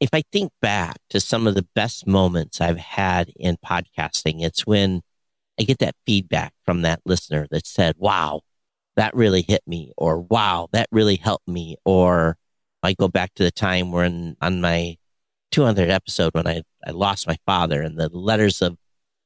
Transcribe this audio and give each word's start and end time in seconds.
if 0.00 0.10
I 0.12 0.22
think 0.32 0.52
back 0.60 0.96
to 1.10 1.20
some 1.20 1.46
of 1.46 1.54
the 1.54 1.66
best 1.74 2.06
moments 2.06 2.60
I've 2.60 2.78
had 2.78 3.30
in 3.36 3.56
podcasting, 3.64 4.42
it's 4.42 4.66
when 4.66 5.02
I 5.58 5.64
get 5.64 5.78
that 5.78 5.96
feedback 6.06 6.52
from 6.64 6.82
that 6.82 7.00
listener 7.04 7.46
that 7.50 7.66
said, 7.66 7.96
wow, 7.98 8.42
that 8.96 9.14
really 9.14 9.42
hit 9.42 9.62
me, 9.66 9.92
or 9.96 10.20
wow, 10.20 10.68
that 10.72 10.88
really 10.92 11.16
helped 11.16 11.48
me. 11.48 11.76
Or 11.84 12.36
I 12.82 12.94
go 12.94 13.08
back 13.08 13.34
to 13.34 13.42
the 13.42 13.50
time 13.50 13.90
when 13.90 14.36
on 14.40 14.60
my 14.60 14.96
200 15.50 15.90
episode 15.90 16.34
when 16.34 16.46
I, 16.46 16.62
I 16.86 16.90
lost 16.90 17.26
my 17.26 17.36
father 17.46 17.82
and 17.82 17.98
the 17.98 18.08
letters 18.08 18.62
of 18.62 18.76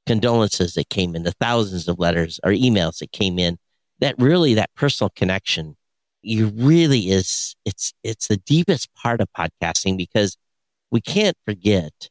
condolences 0.06 0.74
that 0.74 0.88
came 0.88 1.14
in, 1.14 1.22
the 1.22 1.32
thousands 1.32 1.86
of 1.88 1.98
letters 1.98 2.40
or 2.44 2.52
emails 2.52 2.98
that 2.98 3.12
came 3.12 3.38
in, 3.38 3.58
that 4.00 4.14
really, 4.18 4.54
that 4.54 4.70
personal 4.74 5.10
connection, 5.14 5.76
you 6.22 6.46
really 6.48 7.10
is, 7.10 7.54
it's, 7.64 7.92
it's 8.02 8.28
the 8.28 8.36
deepest 8.38 8.88
part 8.94 9.20
of 9.20 9.28
podcasting 9.36 9.96
because 9.96 10.36
we 10.92 11.00
can't 11.00 11.36
forget 11.46 12.10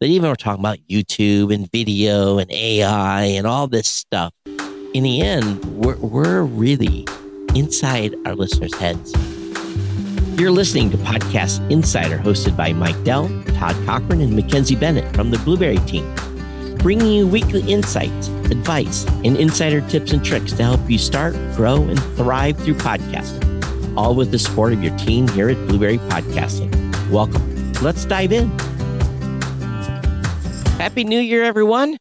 that 0.00 0.06
even 0.06 0.28
we're 0.28 0.36
talking 0.36 0.60
about 0.60 0.78
YouTube 0.88 1.52
and 1.52 1.68
video 1.72 2.38
and 2.38 2.52
AI 2.52 3.22
and 3.22 3.46
all 3.46 3.66
this 3.66 3.88
stuff. 3.88 4.32
In 4.94 5.02
the 5.02 5.22
end, 5.22 5.64
we're, 5.82 5.96
we're 5.96 6.42
really 6.42 7.06
inside 7.54 8.14
our 8.26 8.34
listeners' 8.36 8.74
heads. 8.74 9.12
You're 10.38 10.52
listening 10.52 10.90
to 10.90 10.98
Podcast 10.98 11.68
Insider, 11.70 12.18
hosted 12.18 12.56
by 12.56 12.72
Mike 12.72 13.02
Dell, 13.02 13.28
Todd 13.54 13.74
Cochrane, 13.86 14.20
and 14.20 14.38
MacKenzie 14.38 14.78
Bennett 14.78 15.12
from 15.16 15.30
the 15.30 15.38
Blubrry 15.38 15.78
team, 15.78 16.14
bringing 16.76 17.10
you 17.10 17.26
weekly 17.26 17.62
insights, 17.62 18.28
advice, 18.28 19.04
and 19.24 19.36
insider 19.38 19.80
tips 19.88 20.12
and 20.12 20.24
tricks 20.24 20.52
to 20.52 20.62
help 20.62 20.88
you 20.88 20.98
start, 20.98 21.34
grow, 21.56 21.82
and 21.82 21.98
thrive 22.14 22.56
through 22.58 22.74
podcasting, 22.74 23.96
all 23.96 24.14
with 24.14 24.30
the 24.30 24.38
support 24.38 24.74
of 24.74 24.84
your 24.84 24.96
team 24.98 25.26
here 25.28 25.48
at 25.48 25.56
Blubrry 25.66 25.98
Podcasting. 25.98 26.70
Welcome. 27.10 27.57
Let's 27.80 28.04
dive 28.04 28.32
in. 28.32 28.50
Happy 30.80 31.04
New 31.04 31.20
Year, 31.20 31.44
everyone. 31.44 31.96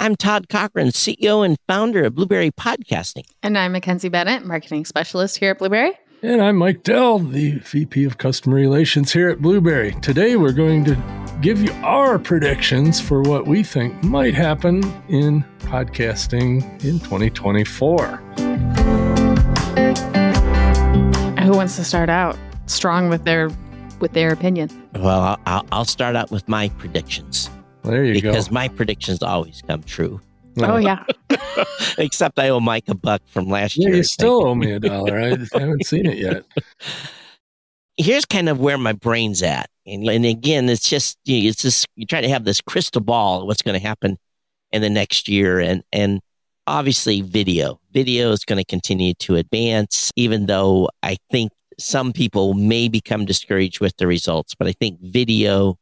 I'm 0.00 0.16
Todd 0.16 0.48
Cochrane, 0.48 0.88
CEO 0.88 1.44
and 1.44 1.56
founder 1.68 2.02
of 2.02 2.16
Blubrry 2.16 2.50
Podcasting. 2.50 3.22
And 3.40 3.56
I'm 3.56 3.72
MacKenzie 3.72 4.10
Bennett, 4.10 4.44
marketing 4.44 4.84
specialist 4.84 5.36
here 5.36 5.52
at 5.52 5.58
Blubrry. 5.60 5.92
And 6.22 6.42
I'm 6.42 6.56
Mike 6.56 6.82
Dell, 6.82 7.20
the 7.20 7.58
VP 7.60 8.02
of 8.04 8.18
Customer 8.18 8.56
Relations 8.56 9.12
here 9.12 9.28
at 9.28 9.40
Blubrry. 9.40 9.92
Today, 10.02 10.34
we're 10.34 10.50
going 10.52 10.84
to 10.86 10.96
give 11.40 11.62
you 11.62 11.70
our 11.84 12.18
predictions 12.18 13.00
for 13.00 13.22
what 13.22 13.46
we 13.46 13.62
think 13.62 14.02
might 14.02 14.34
happen 14.34 14.82
in 15.08 15.44
podcasting 15.60 16.62
in 16.84 16.98
2024. 16.98 18.16
Who 21.44 21.52
wants 21.52 21.76
to 21.76 21.84
start 21.84 22.08
out 22.08 22.36
strong 22.66 23.08
with 23.08 23.22
their 23.24 23.50
with 24.02 24.12
their 24.12 24.32
opinion? 24.32 24.68
Well, 24.96 25.38
I'll, 25.46 25.66
I'll 25.72 25.84
start 25.86 26.16
out 26.16 26.30
with 26.30 26.46
my 26.48 26.68
predictions. 26.70 27.48
There 27.84 28.04
you 28.04 28.14
because 28.14 28.22
go. 28.22 28.30
Because 28.32 28.50
my 28.50 28.68
predictions 28.68 29.22
always 29.22 29.62
come 29.66 29.82
true. 29.84 30.20
Oh, 30.58 30.64
oh. 30.64 30.76
yeah. 30.76 31.04
Except 31.98 32.38
I 32.38 32.50
owe 32.50 32.60
Mike 32.60 32.88
a 32.88 32.94
buck 32.94 33.22
from 33.26 33.48
last 33.48 33.78
yeah, 33.78 33.88
year. 33.88 33.96
You 33.96 34.02
still 34.02 34.46
owe 34.46 34.54
me 34.54 34.72
a 34.72 34.80
dollar. 34.80 35.18
I 35.18 35.28
haven't 35.58 35.86
seen 35.86 36.04
it 36.04 36.18
yet. 36.18 36.44
Here's 37.96 38.26
kind 38.26 38.48
of 38.48 38.60
where 38.60 38.76
my 38.76 38.92
brain's 38.92 39.42
at, 39.42 39.70
and, 39.86 40.08
and 40.08 40.24
again, 40.24 40.68
it's 40.68 40.88
just 40.88 41.18
you 41.24 41.42
know, 41.42 41.48
it's 41.48 41.62
just 41.62 41.86
you 41.94 42.06
try 42.06 42.20
to 42.20 42.28
have 42.28 42.44
this 42.44 42.60
crystal 42.60 43.02
ball 43.02 43.42
of 43.42 43.46
what's 43.46 43.62
going 43.62 43.78
to 43.78 43.86
happen 43.86 44.18
in 44.72 44.82
the 44.82 44.90
next 44.90 45.28
year, 45.28 45.60
and 45.60 45.82
and 45.92 46.20
obviously 46.66 47.20
video, 47.20 47.80
video 47.92 48.32
is 48.32 48.44
going 48.44 48.56
to 48.56 48.64
continue 48.64 49.12
to 49.14 49.36
advance, 49.36 50.10
even 50.16 50.46
though 50.46 50.88
I 51.02 51.18
think 51.30 51.52
some 51.82 52.12
people 52.12 52.54
may 52.54 52.88
become 52.88 53.24
discouraged 53.24 53.80
with 53.80 53.96
the 53.96 54.06
results, 54.06 54.54
but 54.54 54.68
I 54.68 54.72
think 54.72 55.00
video 55.00 55.78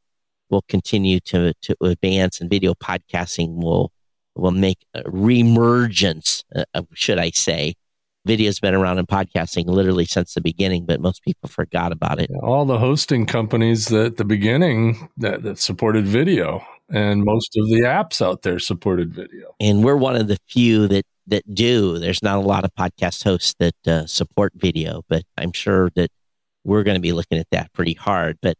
will 0.50 0.64
continue 0.68 1.20
to 1.20 1.54
to 1.62 1.76
advance, 1.80 2.40
and 2.40 2.50
video 2.50 2.74
podcasting 2.74 3.62
will 3.62 3.92
will 4.34 4.50
make 4.50 4.78
a 4.94 5.02
reemergence, 5.02 6.44
uh, 6.54 6.82
should 6.94 7.18
I 7.18 7.30
say. 7.30 7.74
Video's 8.26 8.60
been 8.60 8.74
around 8.74 8.98
in 8.98 9.06
podcasting 9.06 9.64
literally 9.64 10.04
since 10.04 10.34
the 10.34 10.42
beginning, 10.42 10.84
but 10.84 11.00
most 11.00 11.22
people 11.22 11.48
forgot 11.48 11.90
about 11.90 12.20
it. 12.20 12.30
All 12.42 12.66
the 12.66 12.78
hosting 12.78 13.24
companies 13.24 13.86
that 13.86 14.04
at 14.04 14.16
the 14.18 14.26
beginning 14.26 15.08
that, 15.16 15.42
that 15.42 15.58
supported 15.58 16.06
video, 16.06 16.62
and 16.90 17.24
most 17.24 17.56
of 17.56 17.66
the 17.68 17.82
apps 17.86 18.20
out 18.20 18.42
there 18.42 18.58
supported 18.58 19.14
video. 19.14 19.54
And 19.58 19.82
we're 19.82 19.96
one 19.96 20.16
of 20.16 20.28
the 20.28 20.36
few 20.48 20.86
that 20.88 21.06
that 21.30 21.54
do. 21.54 21.98
There's 21.98 22.22
not 22.22 22.38
a 22.38 22.42
lot 22.42 22.64
of 22.64 22.74
podcast 22.74 23.24
hosts 23.24 23.54
that 23.58 23.86
uh, 23.86 24.06
support 24.06 24.52
video, 24.54 25.02
but 25.08 25.24
I'm 25.36 25.52
sure 25.52 25.90
that 25.96 26.10
we're 26.64 26.82
going 26.82 26.96
to 26.96 27.00
be 27.00 27.12
looking 27.12 27.38
at 27.38 27.48
that 27.50 27.72
pretty 27.72 27.94
hard. 27.94 28.38
But 28.42 28.56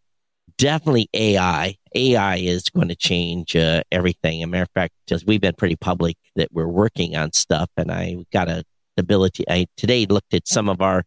definitely 0.56 1.08
AI. 1.14 1.76
AI 1.94 2.36
is 2.36 2.68
going 2.70 2.88
to 2.88 2.96
change 2.96 3.56
uh, 3.56 3.82
everything. 3.90 4.42
As 4.42 4.44
a 4.44 4.48
matter 4.48 4.62
of 4.62 4.70
fact, 4.74 4.94
we've 5.26 5.40
been 5.40 5.54
pretty 5.56 5.76
public 5.76 6.16
that 6.36 6.48
we're 6.52 6.68
working 6.68 7.16
on 7.16 7.32
stuff, 7.32 7.68
and 7.76 7.90
I 7.90 8.16
got 8.32 8.48
a 8.48 8.64
ability. 8.96 9.44
I 9.48 9.66
today 9.76 10.06
looked 10.06 10.34
at 10.34 10.46
some 10.46 10.68
of 10.68 10.80
our 10.80 11.04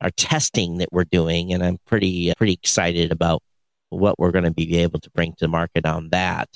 our 0.00 0.10
testing 0.10 0.78
that 0.78 0.88
we're 0.90 1.04
doing, 1.04 1.52
and 1.52 1.62
I'm 1.62 1.78
pretty 1.86 2.30
uh, 2.30 2.34
pretty 2.36 2.54
excited 2.54 3.12
about 3.12 3.42
what 3.90 4.18
we're 4.18 4.32
going 4.32 4.44
to 4.44 4.50
be 4.50 4.78
able 4.78 5.00
to 5.00 5.10
bring 5.10 5.32
to 5.32 5.38
the 5.40 5.48
market 5.48 5.86
on 5.86 6.10
that. 6.10 6.48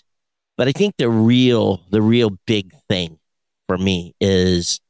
But 0.57 0.69
I 0.69 0.73
think 0.73 0.97
the 0.99 1.09
real 1.09 1.83
the 1.91 2.03
real 2.03 2.37
big 2.47 2.73
thing 2.89 3.18
for 3.69 3.79
me 3.79 4.15
is 4.21 4.81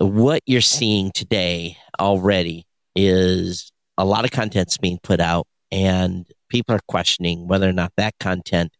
what 0.00 0.42
you're 0.46 0.62
seeing 0.62 1.10
today 1.12 1.76
already 2.00 2.64
is 2.96 3.70
a 3.98 4.04
lot 4.04 4.24
of 4.24 4.30
content's 4.30 4.78
being 4.78 4.98
put 5.02 5.20
out 5.20 5.46
and 5.70 6.26
people 6.48 6.74
are 6.74 6.80
questioning 6.86 7.48
whether 7.48 7.68
or 7.68 7.72
not 7.72 7.92
that 7.96 8.14
content 8.18 8.72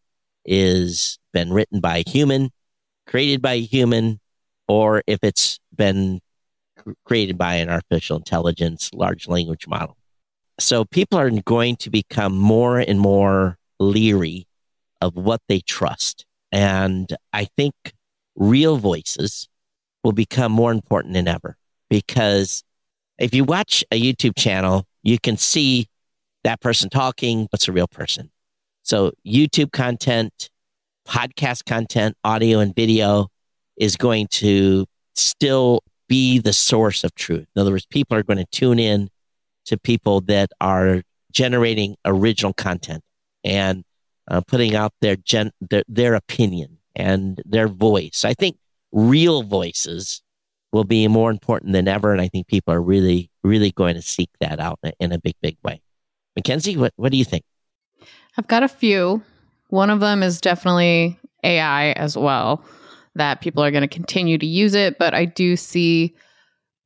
is 0.44 1.18
been 1.32 1.52
written 1.52 1.80
by 1.80 1.98
a 1.98 2.08
human, 2.08 2.50
created 3.06 3.42
by 3.42 3.54
a 3.54 3.62
human, 3.62 4.20
or 4.68 5.02
if 5.06 5.18
it's 5.22 5.58
been 5.74 6.20
created 7.04 7.38
by 7.38 7.54
an 7.54 7.70
artificial 7.70 8.16
intelligence 8.16 8.90
large 8.92 9.28
language 9.28 9.66
model. 9.66 9.96
So 10.60 10.84
people 10.84 11.18
are 11.18 11.30
going 11.30 11.76
to 11.76 11.90
become 11.90 12.36
more 12.36 12.78
and 12.78 13.00
more 13.00 13.58
leery 13.78 14.46
of 15.00 15.14
what 15.16 15.40
they 15.48 15.60
trust. 15.60 16.26
And 16.50 17.14
I 17.32 17.46
think 17.56 17.74
real 18.42 18.76
voices 18.76 19.48
will 20.02 20.12
become 20.12 20.50
more 20.50 20.72
important 20.72 21.14
than 21.14 21.28
ever 21.28 21.56
because 21.88 22.64
if 23.18 23.34
you 23.34 23.44
watch 23.44 23.84
a 23.92 24.00
YouTube 24.00 24.36
channel, 24.36 24.84
you 25.04 25.18
can 25.18 25.36
see 25.36 25.86
that 26.42 26.60
person 26.60 26.90
talking, 26.90 27.46
what's 27.50 27.68
a 27.68 27.72
real 27.72 27.86
person. 27.86 28.30
So 28.82 29.12
YouTube 29.24 29.70
content, 29.70 30.50
podcast 31.06 31.66
content, 31.66 32.16
audio 32.24 32.58
and 32.58 32.74
video 32.74 33.28
is 33.76 33.96
going 33.96 34.26
to 34.28 34.86
still 35.14 35.82
be 36.08 36.40
the 36.40 36.52
source 36.52 37.04
of 37.04 37.14
truth. 37.14 37.46
In 37.54 37.60
other 37.60 37.70
words, 37.70 37.86
people 37.86 38.16
are 38.16 38.24
going 38.24 38.38
to 38.38 38.46
tune 38.46 38.80
in 38.80 39.08
to 39.66 39.78
people 39.78 40.20
that 40.22 40.50
are 40.60 41.02
generating 41.30 41.94
original 42.04 42.52
content 42.52 43.02
and 43.44 43.84
uh, 44.28 44.40
putting 44.40 44.74
out 44.74 44.92
their, 45.00 45.16
gen- 45.16 45.52
their 45.60 45.84
their 45.88 46.14
opinion 46.14 46.78
and 46.94 47.40
their 47.44 47.68
voice. 47.68 48.24
I 48.24 48.34
think 48.34 48.56
real 48.92 49.42
voices 49.42 50.22
will 50.72 50.84
be 50.84 51.06
more 51.08 51.30
important 51.30 51.72
than 51.72 51.88
ever, 51.88 52.12
and 52.12 52.20
I 52.20 52.28
think 52.28 52.46
people 52.46 52.72
are 52.74 52.82
really 52.82 53.30
really 53.44 53.72
going 53.72 53.94
to 53.94 54.02
seek 54.02 54.30
that 54.40 54.60
out 54.60 54.78
in 55.00 55.12
a 55.12 55.18
big 55.18 55.34
big 55.40 55.56
way. 55.62 55.80
MacKenzie, 56.38 56.76
what, 56.76 56.92
what 56.96 57.12
do 57.12 57.18
you 57.18 57.24
think? 57.24 57.44
I've 58.38 58.48
got 58.48 58.62
a 58.62 58.68
few. 58.68 59.22
One 59.68 59.90
of 59.90 60.00
them 60.00 60.22
is 60.22 60.40
definitely 60.40 61.18
AI 61.44 61.92
as 61.92 62.16
well, 62.16 62.64
that 63.14 63.40
people 63.40 63.62
are 63.62 63.70
going 63.70 63.82
to 63.82 63.88
continue 63.88 64.38
to 64.38 64.46
use 64.46 64.74
it. 64.74 64.98
But 64.98 65.14
I 65.14 65.24
do 65.24 65.56
see 65.56 66.14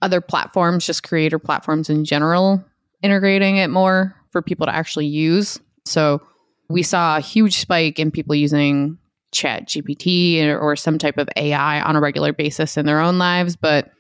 other 0.03 0.21
platforms, 0.21 0.87
just 0.87 1.03
creator 1.03 1.39
platforms 1.39 1.89
in 1.89 2.05
general, 2.05 2.65
integrating 3.03 3.57
it 3.57 3.69
more 3.69 4.15
for 4.31 4.43
people 4.43 4.67
to 4.67 4.75
actually 4.75 5.07
use. 5.07 5.59
So 5.85 6.21
we 6.69 6.83
saw 6.83 7.17
a 7.17 7.21
huge 7.21 7.59
spike 7.59 7.99
in 7.99 8.11
people 8.11 8.35
using 8.35 8.99
Chat 9.33 9.69
GPT 9.69 10.45
or, 10.47 10.59
or 10.59 10.77
some 10.77 10.99
type 10.99 11.19
of 11.19 11.29
AI 11.37 11.81
on 11.81 11.97
a 11.97 12.01
regular 12.01 12.33
basis 12.33 12.77
in 12.77 12.87
their 12.87 13.01
own 13.01 13.19
lives. 13.19 13.57
But 13.57 13.91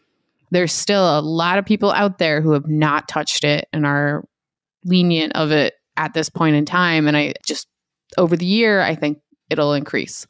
there's 0.50 0.72
still 0.72 1.18
a 1.18 1.20
lot 1.20 1.58
of 1.58 1.64
people 1.64 1.92
out 1.92 2.18
there 2.18 2.40
who 2.40 2.52
have 2.52 2.68
not 2.68 3.08
touched 3.08 3.44
it 3.44 3.68
and 3.72 3.84
are 3.84 4.24
lenient 4.84 5.34
of 5.34 5.50
it 5.50 5.74
at 5.96 6.14
this 6.14 6.30
point 6.30 6.56
in 6.56 6.64
time. 6.64 7.08
And 7.08 7.16
I 7.16 7.34
just, 7.44 7.66
over 8.16 8.36
the 8.36 8.46
year, 8.46 8.80
I 8.80 8.94
think 8.94 9.18
it'll 9.50 9.74
increase. 9.74 10.26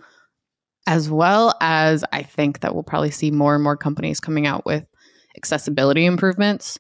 As 0.87 1.11
well 1.11 1.55
as 1.61 2.05
I 2.13 2.23
think 2.23 2.61
that 2.61 2.73
we'll 2.75 2.85
probably 2.85 3.11
see 3.11 3.31
more 3.31 3.55
and 3.55 3.65
more 3.65 3.77
companies 3.77 4.21
coming 4.21 4.47
out 4.47 4.65
with 4.65 4.85
accessibility 5.37 6.07
improvements 6.07 6.79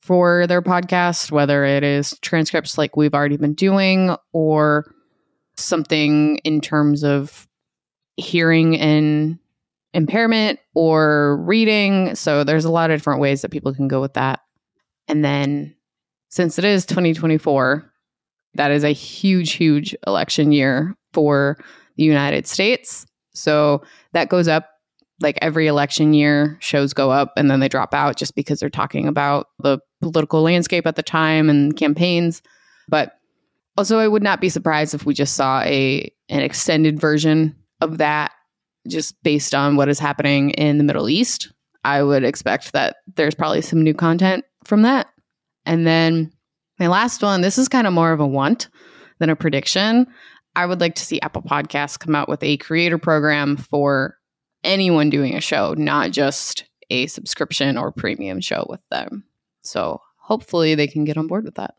for 0.00 0.46
their 0.46 0.62
podcast, 0.62 1.30
whether 1.30 1.64
it 1.64 1.82
is 1.82 2.16
transcripts 2.22 2.78
like 2.78 2.96
we've 2.96 3.14
already 3.14 3.36
been 3.36 3.54
doing 3.54 4.14
or 4.32 4.94
something 5.56 6.38
in 6.38 6.60
terms 6.60 7.04
of 7.04 7.46
hearing 8.20 8.78
and 8.78 9.38
impairment 9.92 10.60
or 10.74 11.36
reading. 11.38 12.14
So 12.14 12.44
there's 12.44 12.64
a 12.64 12.70
lot 12.70 12.90
of 12.90 12.98
different 12.98 13.20
ways 13.20 13.42
that 13.42 13.50
people 13.50 13.74
can 13.74 13.88
go 13.88 14.00
with 14.00 14.14
that. 14.14 14.40
And 15.08 15.24
then 15.24 15.74
since 16.28 16.58
it 16.58 16.64
is 16.64 16.86
2024, 16.86 17.90
That 18.54 18.70
is 18.70 18.84
a 18.84 18.90
huge, 18.90 19.52
huge 19.52 19.94
election 20.06 20.52
year 20.52 20.96
for 21.12 21.56
the 21.96 22.04
United 22.04 22.46
States. 22.46 23.06
So 23.32 23.82
that 24.12 24.28
goes 24.28 24.48
up 24.48 24.68
like 25.20 25.38
every 25.42 25.66
election 25.66 26.14
year, 26.14 26.56
shows 26.60 26.92
go 26.92 27.10
up 27.10 27.32
and 27.36 27.50
then 27.50 27.60
they 27.60 27.68
drop 27.68 27.94
out 27.94 28.16
just 28.16 28.34
because 28.34 28.60
they're 28.60 28.70
talking 28.70 29.06
about 29.06 29.48
the 29.58 29.78
political 30.00 30.42
landscape 30.42 30.86
at 30.86 30.96
the 30.96 31.02
time 31.02 31.50
and 31.50 31.76
campaigns. 31.76 32.42
But 32.88 33.18
also, 33.76 33.98
I 33.98 34.08
would 34.08 34.22
not 34.22 34.40
be 34.40 34.48
surprised 34.48 34.94
if 34.94 35.06
we 35.06 35.14
just 35.14 35.34
saw 35.34 35.60
a 35.62 36.10
an 36.28 36.40
extended 36.40 36.98
version 36.98 37.54
of 37.80 37.98
that, 37.98 38.32
just 38.88 39.20
based 39.22 39.54
on 39.54 39.76
what 39.76 39.88
is 39.88 39.98
happening 39.98 40.50
in 40.50 40.78
the 40.78 40.84
Middle 40.84 41.08
East. 41.08 41.52
I 41.84 42.02
would 42.02 42.24
expect 42.24 42.72
that 42.72 42.96
there's 43.16 43.34
probably 43.34 43.62
some 43.62 43.82
new 43.82 43.94
content 43.94 44.44
from 44.64 44.82
that. 44.82 45.08
And 45.64 45.86
then 45.86 46.32
my 46.78 46.86
last 46.88 47.22
one, 47.22 47.40
this 47.40 47.58
is 47.58 47.68
kind 47.68 47.86
of 47.86 47.92
more 47.92 48.12
of 48.12 48.20
a 48.20 48.26
want 48.26 48.68
than 49.18 49.30
a 49.30 49.36
prediction. 49.36 50.06
I 50.56 50.66
would 50.66 50.80
like 50.80 50.94
to 50.96 51.04
see 51.04 51.20
Apple 51.20 51.42
Podcasts 51.42 51.98
come 51.98 52.14
out 52.14 52.28
with 52.28 52.42
a 52.42 52.56
creator 52.56 52.98
program 52.98 53.56
for 53.56 54.16
anyone 54.64 55.10
doing 55.10 55.36
a 55.36 55.40
show, 55.40 55.74
not 55.74 56.10
just 56.10 56.64
a 56.90 57.06
subscription 57.06 57.78
or 57.78 57.92
premium 57.92 58.40
show 58.40 58.66
with 58.68 58.80
them. 58.90 59.24
So 59.62 60.00
hopefully 60.18 60.74
they 60.74 60.86
can 60.86 61.04
get 61.04 61.16
on 61.16 61.28
board 61.28 61.44
with 61.44 61.54
that. 61.54 61.74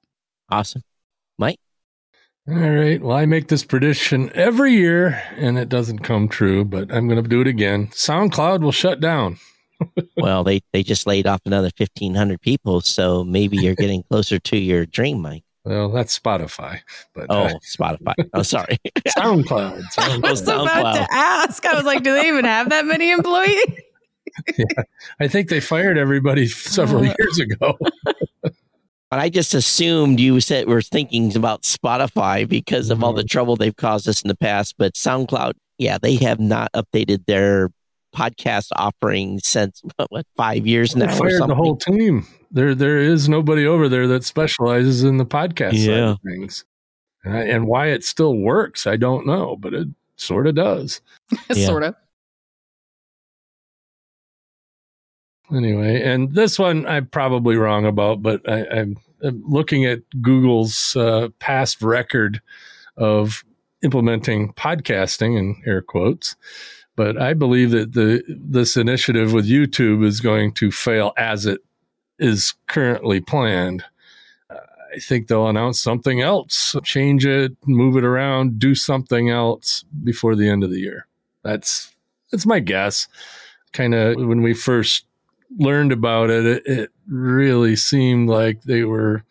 Awesome. 0.50 0.84
Mike? 1.38 1.60
All 2.50 2.56
right. 2.56 3.00
Well, 3.00 3.16
I 3.16 3.26
make 3.28 3.50
this 3.50 3.64
prediction 3.64 4.32
every 4.34 4.74
year 4.74 5.22
and 5.38 5.60
it 5.60 5.70
doesn't 5.70 6.00
come 6.00 6.28
true, 6.28 6.66
but 6.66 6.92
I'm 6.92 7.08
going 7.08 7.22
to 7.22 7.30
do 7.30 7.42
it 7.42 7.48
again. 7.48 7.88
SoundCloud 7.88 8.62
will 8.62 8.72
shut 8.72 9.00
down. 9.00 9.38
well, 10.18 10.44
they, 10.44 10.62
they 10.74 10.82
just 10.82 11.06
laid 11.06 11.28
off 11.28 11.42
another 11.46 11.70
1,500 11.78 12.42
people. 12.42 12.82
So 12.82 13.24
maybe 13.24 13.58
you're 13.58 13.76
getting 13.76 14.04
closer 14.10 14.40
to 14.40 14.58
your 14.58 14.88
dream, 14.88 15.22
Mike. 15.22 15.44
Well, 15.64 15.92
that's 15.92 16.18
Spotify. 16.18 16.80
But 17.14 17.28
oh, 17.30 17.44
uh, 17.44 17.54
Spotify. 17.64 18.16
Oh, 18.34 18.42
sorry. 18.42 18.80
SoundCloud. 19.08 19.84
SoundCloud. 19.94 20.26
I 20.26 20.32
was 20.32 20.42
about 20.42 20.96
to 20.96 21.08
ask. 21.12 21.64
I 21.64 21.76
was 21.76 21.86
like, 21.86 22.02
do 22.02 22.14
they 22.16 22.28
even 22.28 22.46
have 22.46 22.70
that 22.70 22.86
many 22.86 23.12
employees? 23.12 23.66
yeah, 24.58 24.84
I 25.20 25.28
think 25.28 25.50
they 25.50 25.60
fired 25.60 25.98
everybody 25.98 26.48
several 26.48 27.02
uh, 27.02 27.14
years 27.20 27.40
ago. 27.40 27.78
But 29.12 29.20
I 29.20 29.28
just 29.28 29.54
assumed 29.54 30.22
you 30.22 30.40
said 30.40 30.68
were 30.68 30.82
thinking 30.82 31.36
about 31.36 31.64
Spotify 31.64 32.48
because 32.48 32.90
of 32.90 33.04
all 33.04 33.12
the 33.12 33.22
mm-hmm. 33.22 33.28
trouble 33.28 33.58
they've 33.58 33.76
caused 33.76 34.08
us 34.08 34.22
in 34.22 34.30
the 34.30 34.38
past. 34.38 34.76
But 34.78 34.94
SoundCloud, 34.94 35.54
yeah, 35.78 35.98
they 36.02 36.16
have 36.16 36.40
not 36.40 36.72
updated 36.72 37.26
their 37.28 37.70
podcast 38.16 38.70
offering 38.78 39.40
since 39.40 39.82
what, 39.98 40.10
what 40.12 40.26
five 40.38 40.66
years 40.66 40.96
now. 40.96 41.08
They 41.08 41.18
fired 41.18 41.50
the 41.50 41.56
whole 41.56 41.76
team. 41.76 42.26
There, 42.52 42.74
there 42.74 43.00
is 43.00 43.28
nobody 43.28 43.66
over 43.66 43.90
there 43.90 44.08
that 44.08 44.24
specializes 44.24 45.04
in 45.04 45.18
the 45.18 45.26
podcast 45.26 45.74
yeah. 45.74 45.86
side 45.86 46.04
of 46.04 46.20
things. 46.26 46.66
And, 47.26 47.38
I, 47.38 47.42
and 47.44 47.68
why 47.68 47.88
it 47.88 48.06
still 48.06 48.38
works, 48.38 48.88
I 48.88 48.96
don't 48.96 49.28
know, 49.28 49.58
but 49.60 49.74
it 49.74 49.90
sort 50.16 50.48
of 50.48 50.56
does. 50.56 51.02
sort 51.52 51.84
of. 51.84 51.96
Anyway, 55.54 56.02
and 56.02 56.34
this 56.34 56.58
one 56.58 56.86
I'm 56.86 57.08
probably 57.08 57.58
wrong 57.58 57.86
about, 57.86 58.22
but 58.22 58.48
I, 58.50 58.66
am 58.72 58.98
looking 59.22 59.86
at 59.86 60.00
Google's 60.22 60.96
uh, 60.96 61.30
past 61.40 61.82
record 61.82 62.42
of 62.98 63.44
implementing 63.84 64.54
podcasting 64.54 65.38
in 65.38 65.62
air 65.66 65.82
quotes. 65.82 66.36
But 66.96 67.20
I 67.20 67.34
believe 67.34 67.72
that 67.72 67.94
the 67.94 68.24
this 68.28 68.78
initiative 68.78 69.34
with 69.34 69.50
YouTube 69.50 70.06
is 70.06 70.22
going 70.22 70.54
to 70.54 70.72
fail 70.72 71.14
as 71.18 71.46
it 71.46 71.62
is 72.20 72.54
currently 72.68 73.20
planned. 73.20 73.84
I 74.94 75.00
think 75.00 75.28
they'll 75.28 75.48
announce 75.48 75.82
something 75.82 76.22
else, 76.22 76.76
change 76.84 77.26
it, 77.26 77.54
move 77.66 77.96
it 77.96 78.04
around, 78.04 78.60
do 78.60 78.76
something 78.76 79.30
else 79.30 79.86
before 80.04 80.36
the 80.36 80.50
end 80.50 80.64
of 80.64 80.70
the 80.70 80.80
year. 80.80 81.08
That's 81.44 81.94
that's 82.30 82.46
my 82.46 82.60
guess. 82.60 83.08
Kind 83.74 83.96
of 83.96 84.18
when 84.18 84.42
we 84.42 84.54
first 84.54 85.06
learned 85.58 85.92
about 85.92 86.30
it, 86.30 86.46
it, 86.46 86.64
it 86.66 86.92
really 87.08 87.76
seemed 87.76 88.30
like 88.30 88.64
they 88.64 88.84
were 88.84 89.24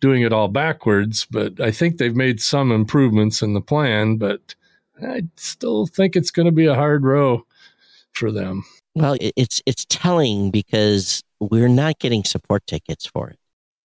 doing 0.00 0.22
it 0.22 0.32
all 0.32 0.48
backwards. 0.48 1.26
But 1.30 1.60
I 1.60 1.70
think 1.70 1.98
they've 1.98 2.16
made 2.16 2.40
some 2.40 2.72
improvements 2.72 3.42
in 3.42 3.54
the 3.54 3.60
plan. 3.60 4.16
But 4.16 4.54
I 5.02 5.22
still 5.36 5.86
think 5.86 6.16
it's 6.16 6.30
going 6.30 6.46
to 6.46 6.52
be 6.52 6.66
a 6.66 6.74
hard 6.74 7.04
row 7.04 7.44
for 8.12 8.32
them. 8.32 8.64
Well, 8.94 9.16
it's 9.20 9.62
it's 9.64 9.84
telling 9.88 10.50
because 10.50 11.22
we're 11.40 11.68
not 11.68 11.98
getting 12.00 12.24
support 12.24 12.66
tickets 12.66 13.06
for 13.06 13.30
it. 13.30 13.38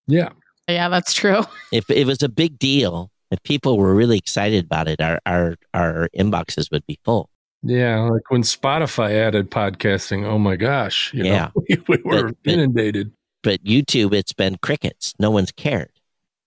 Yeah. 0.07 0.29
Yeah, 0.67 0.89
that's 0.89 1.13
true. 1.13 1.43
If 1.71 1.89
it 1.89 2.07
was 2.07 2.23
a 2.23 2.29
big 2.29 2.57
deal, 2.57 3.11
if 3.31 3.41
people 3.43 3.77
were 3.77 3.93
really 3.93 4.17
excited 4.17 4.65
about 4.65 4.87
it, 4.87 5.01
our 5.01 5.19
our 5.25 5.55
our 5.73 6.09
inboxes 6.15 6.71
would 6.71 6.85
be 6.85 6.99
full. 7.03 7.29
Yeah, 7.63 8.01
like 8.01 8.29
when 8.29 8.41
Spotify 8.41 9.13
added 9.13 9.49
podcasting, 9.49 10.25
oh 10.25 10.37
my 10.37 10.57
gosh, 10.57 11.13
you 11.13 11.23
yeah. 11.23 11.49
know, 11.55 11.63
we 11.87 11.97
were 12.03 12.27
but, 12.27 12.35
inundated. 12.43 13.11
But, 13.41 13.61
but 13.61 13.63
YouTube, 13.63 14.13
it's 14.13 14.33
been 14.33 14.57
crickets. 14.61 15.13
No 15.17 15.31
one's 15.31 15.51
cared 15.51 15.91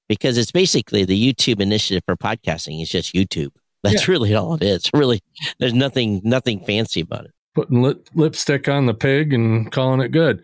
because 0.08 0.36
it's 0.36 0.52
basically 0.52 1.04
the 1.04 1.20
YouTube 1.20 1.60
initiative 1.60 2.02
for 2.04 2.16
podcasting. 2.16 2.80
It's 2.82 2.90
just 2.90 3.14
YouTube. 3.14 3.50
That's 3.82 4.08
yeah. 4.08 4.12
really 4.12 4.34
all 4.34 4.54
it 4.54 4.62
is. 4.62 4.90
Really, 4.94 5.22
there's 5.58 5.74
nothing 5.74 6.20
nothing 6.22 6.60
fancy 6.60 7.00
about 7.00 7.26
it. 7.26 7.30
Putting 7.54 7.82
lip, 7.82 8.08
lipstick 8.14 8.68
on 8.68 8.86
the 8.86 8.94
pig 8.94 9.32
and 9.32 9.70
calling 9.72 10.00
it 10.00 10.08
good. 10.08 10.42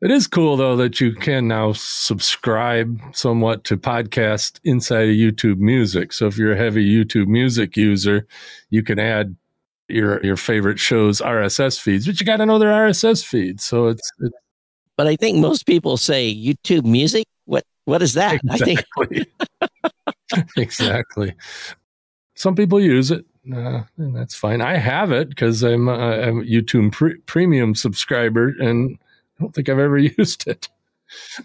It 0.00 0.10
is 0.10 0.26
cool 0.26 0.56
though 0.56 0.76
that 0.76 0.98
you 1.00 1.12
can 1.12 1.48
now 1.48 1.72
subscribe 1.72 2.98
somewhat 3.12 3.64
to 3.64 3.76
podcast 3.76 4.58
inside 4.64 5.10
of 5.10 5.14
YouTube 5.14 5.58
Music. 5.58 6.14
So 6.14 6.26
if 6.26 6.38
you're 6.38 6.52
a 6.52 6.56
heavy 6.56 6.88
YouTube 6.88 7.26
Music 7.26 7.76
user, 7.76 8.26
you 8.70 8.82
can 8.82 8.98
add 8.98 9.36
your 9.90 10.24
your 10.24 10.36
favorite 10.36 10.78
shows 10.78 11.20
RSS 11.20 11.80
feeds, 11.80 12.06
but 12.06 12.20
you 12.20 12.26
got 12.26 12.38
to 12.38 12.46
know 12.46 12.58
their 12.58 12.70
RSS 12.70 13.24
feeds. 13.24 13.64
So 13.64 13.88
it's, 13.88 14.10
it's, 14.20 14.36
But 14.96 15.06
I 15.06 15.16
think 15.16 15.38
most 15.38 15.66
people 15.66 15.96
say 15.96 16.34
YouTube 16.34 16.84
Music. 16.84 17.26
What 17.44 17.64
what 17.84 18.02
is 18.02 18.14
that? 18.14 18.40
Exactly. 18.44 19.26
I 20.32 20.36
think 20.36 20.46
exactly. 20.56 21.34
Some 22.34 22.54
people 22.54 22.80
use 22.80 23.10
it, 23.10 23.24
uh, 23.54 23.82
and 23.98 24.16
that's 24.16 24.34
fine. 24.34 24.62
I 24.62 24.76
have 24.76 25.12
it 25.12 25.28
because 25.28 25.62
I'm, 25.62 25.88
uh, 25.88 26.16
I'm 26.16 26.40
a 26.40 26.44
YouTube 26.44 26.92
pre- 26.92 27.18
Premium 27.26 27.74
subscriber, 27.74 28.54
and 28.60 28.96
I 29.38 29.42
don't 29.42 29.54
think 29.54 29.68
I've 29.68 29.78
ever 29.78 29.98
used 30.18 30.46
it. 30.48 30.68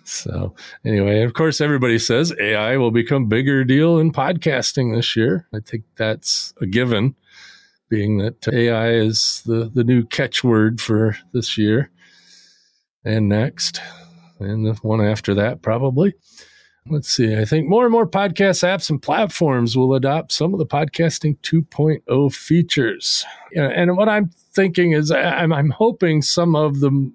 So 0.04 0.54
anyway, 0.86 1.24
of 1.24 1.34
course, 1.34 1.60
everybody 1.60 1.98
says 1.98 2.34
AI 2.40 2.78
will 2.78 2.92
become 2.92 3.28
bigger 3.28 3.64
deal 3.64 3.98
in 3.98 4.12
podcasting 4.12 4.96
this 4.96 5.16
year. 5.16 5.48
I 5.54 5.60
think 5.60 5.84
that's 5.96 6.54
a 6.62 6.68
given 6.68 7.16
being 7.90 8.18
that 8.18 8.48
AI 8.48 8.92
is 8.92 9.42
the, 9.46 9.70
the 9.74 9.84
new 9.84 10.04
catchword 10.04 10.82
for 10.82 11.18
this 11.34 11.58
year 11.58 11.92
and 13.04 13.30
next, 13.30 13.82
and 14.40 14.66
the 14.66 14.74
one 14.82 15.02
after 15.02 15.34
that, 15.36 15.62
probably. 15.62 16.14
Let's 16.88 17.10
see. 17.10 17.36
I 17.36 17.46
think 17.46 17.68
more 17.68 17.84
and 17.84 17.92
more 17.92 18.08
podcast 18.08 18.64
apps 18.64 18.92
and 18.92 19.02
platforms 19.02 19.76
will 19.76 19.96
adopt 19.96 20.32
some 20.32 20.54
of 20.54 20.60
the 20.60 20.68
podcasting 20.68 21.38
2.0 21.40 22.34
features. 22.34 23.26
And 23.56 23.98
what 23.98 24.08
I'm 24.08 24.30
thinking 24.54 24.92
is, 24.92 25.10
I'm, 25.10 25.52
I'm 25.52 25.72
hoping 25.72 26.22
some 26.22 26.56
of 26.56 26.82
the 26.82 27.12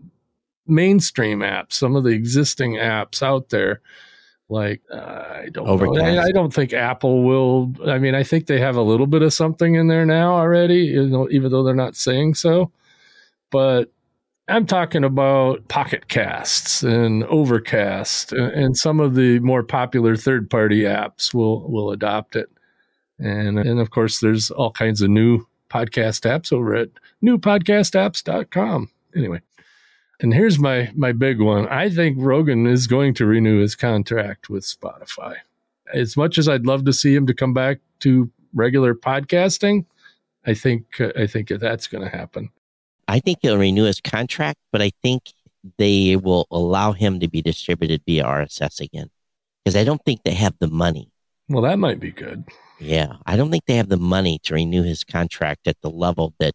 mainstream 0.66 1.40
apps, 1.40 1.74
some 1.74 1.94
of 1.94 2.02
the 2.02 2.10
existing 2.10 2.72
apps 2.74 3.22
out 3.22 3.50
there, 3.50 3.80
like 4.50 4.82
uh, 4.92 4.96
I 4.96 5.48
don't 5.52 5.68
Overcast. 5.68 5.96
know. 5.98 6.20
I, 6.20 6.24
I, 6.24 6.32
don't 6.32 6.52
think 6.52 6.72
Apple 6.72 7.22
will. 7.22 7.72
I 7.86 7.98
mean, 7.98 8.14
I 8.14 8.22
think 8.22 8.46
they 8.46 8.58
have 8.60 8.76
a 8.76 8.82
little 8.82 9.06
bit 9.06 9.22
of 9.22 9.32
something 9.32 9.76
in 9.76 9.86
there 9.86 10.04
now 10.04 10.34
already, 10.34 10.80
you 10.80 11.06
know, 11.06 11.28
even 11.30 11.50
though 11.50 11.62
they're 11.62 11.74
not 11.74 11.96
saying 11.96 12.34
so. 12.34 12.72
But 13.50 13.92
I'm 14.48 14.66
talking 14.66 15.04
about 15.04 15.68
Pocket 15.68 16.08
Casts 16.08 16.82
and 16.82 17.24
Overcast, 17.24 18.32
and, 18.32 18.52
and 18.52 18.76
some 18.76 18.98
of 18.98 19.14
the 19.14 19.38
more 19.40 19.62
popular 19.62 20.16
third-party 20.16 20.82
apps 20.82 21.32
will 21.32 21.70
will 21.70 21.92
adopt 21.92 22.34
it. 22.36 22.48
And 23.18 23.58
and 23.58 23.78
of 23.78 23.90
course, 23.90 24.20
there's 24.20 24.50
all 24.50 24.72
kinds 24.72 25.00
of 25.00 25.10
new 25.10 25.46
podcast 25.70 26.28
apps 26.28 26.52
over 26.52 26.74
at 26.74 26.88
newpodcastapps.com. 27.24 28.90
Anyway, 29.16 29.40
and 30.20 30.34
here's 30.34 30.58
my 30.58 30.90
my 30.94 31.12
big 31.12 31.40
one. 31.40 31.66
I 31.68 31.90
think 31.90 32.16
Rogan 32.20 32.66
is 32.66 32.86
going 32.86 33.14
to 33.14 33.26
renew 33.26 33.60
his 33.60 33.74
contract 33.74 34.48
with 34.48 34.64
Spotify. 34.64 35.36
As 35.92 36.16
much 36.16 36.38
as 36.38 36.48
I'd 36.48 36.66
love 36.66 36.84
to 36.84 36.92
see 36.92 37.14
him 37.14 37.26
to 37.26 37.34
come 37.34 37.52
back 37.52 37.78
to 38.00 38.30
regular 38.54 38.94
podcasting, 38.94 39.86
I 40.46 40.54
think 40.54 41.00
uh, 41.00 41.12
I 41.16 41.26
think 41.26 41.48
that's 41.48 41.86
going 41.86 42.04
to 42.04 42.16
happen. 42.16 42.50
I 43.08 43.18
think 43.18 43.38
he'll 43.42 43.58
renew 43.58 43.84
his 43.84 44.00
contract, 44.00 44.58
but 44.70 44.80
I 44.80 44.92
think 45.02 45.32
they 45.78 46.16
will 46.16 46.46
allow 46.50 46.92
him 46.92 47.20
to 47.20 47.28
be 47.28 47.42
distributed 47.42 48.02
via 48.06 48.24
RSS 48.24 48.80
again 48.80 49.10
because 49.64 49.76
I 49.76 49.84
don't 49.84 50.02
think 50.04 50.22
they 50.24 50.34
have 50.34 50.54
the 50.60 50.68
money. 50.68 51.10
Well, 51.48 51.62
that 51.62 51.78
might 51.78 51.98
be 51.98 52.12
good. 52.12 52.44
Yeah, 52.78 53.14
I 53.26 53.36
don't 53.36 53.50
think 53.50 53.66
they 53.66 53.76
have 53.76 53.88
the 53.88 53.96
money 53.96 54.38
to 54.44 54.54
renew 54.54 54.82
his 54.82 55.04
contract 55.04 55.66
at 55.66 55.76
the 55.82 55.90
level 55.90 56.34
that 56.38 56.54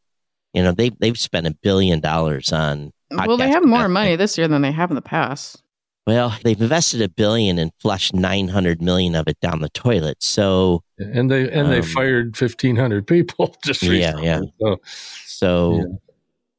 you 0.53 0.63
know 0.63 0.71
they 0.71 0.89
they've 0.89 1.19
spent 1.19 1.47
a 1.47 1.53
billion 1.61 1.99
dollars 1.99 2.53
on 2.53 2.91
well, 3.11 3.37
they 3.37 3.49
have 3.49 3.63
more 3.65 3.87
money 3.87 4.15
this 4.15 4.37
year 4.37 4.47
than 4.47 4.61
they 4.61 4.71
have 4.71 4.91
in 4.91 4.95
the 4.95 5.01
past. 5.01 5.61
Well, 6.07 6.37
they've 6.43 6.59
invested 6.61 7.01
a 7.01 7.09
billion 7.09 7.57
and 7.57 7.71
flushed 7.79 8.13
900 8.13 8.79
million 8.81 9.15
of 9.15 9.27
it 9.27 9.39
down 9.39 9.61
the 9.61 9.69
toilet. 9.69 10.21
So, 10.21 10.83
and 10.99 11.31
they 11.31 11.49
and 11.49 11.71
they 11.71 11.79
Um, 11.79 11.83
fired 11.83 12.39
1500 12.39 13.07
people 13.07 13.55
just 13.63 13.81
Yeah, 13.81 13.89
recently. 13.91 14.25
yeah. 14.25 14.41
So, 14.61 14.77
so 15.25 15.75
Yeah. 15.77 15.83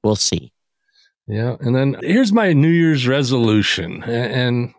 we'll 0.03 0.17
see. 0.17 0.53
Yeah. 1.29 1.57
And 1.61 1.77
then 1.77 1.97
here's 2.03 2.33
my 2.33 2.53
New 2.53 2.69
Year's 2.71 3.07
resolution. 3.07 4.03
And 4.05 4.75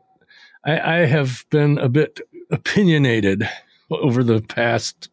I, 0.66 0.80
I 0.80 1.06
have 1.06 1.46
been 1.50 1.78
a 1.78 1.88
bit 1.88 2.20
opinionated 2.52 3.48
over 3.90 4.22
the 4.24 4.42
past 4.42 5.10